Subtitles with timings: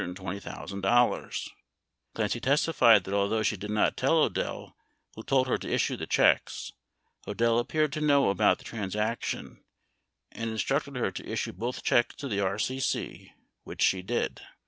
[2.15, 4.75] Clancy testified that although she did not tell Odell
[5.13, 6.71] who told her to issue the checks,
[7.27, 9.63] Odell appeared to know about the transaction
[10.31, 13.29] and instructed her to issue both checks to the RCC,
[13.63, 14.41] which she did.